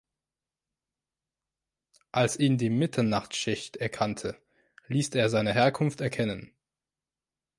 [2.11, 4.35] Als ihn die Mitternachtsschicht erkannte,
[4.87, 6.51] ließ er seine Herkunft erkennen.